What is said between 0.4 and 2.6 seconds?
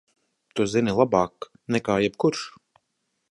Tu zini labāk nekā jebkurš!